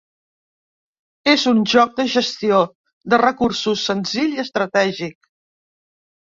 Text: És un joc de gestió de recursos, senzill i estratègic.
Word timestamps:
És 1.33 1.43
un 1.51 1.59
joc 1.73 1.93
de 1.99 2.07
gestió 2.15 2.63
de 3.15 3.21
recursos, 3.25 3.87
senzill 3.93 4.35
i 4.41 4.45
estratègic. 4.49 5.33